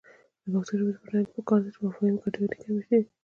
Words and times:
د 0.41 0.45
پښتو 0.53 0.73
ژبې 0.79 0.91
د 0.95 0.97
بډاینې 1.03 1.25
لپاره 1.25 1.35
پکار 1.45 1.59
ده 1.63 1.69
چې 1.73 1.79
مفاهمې 1.85 2.19
ګډوډي 2.21 2.57
کمې 2.61 2.81
شي. 2.87 2.99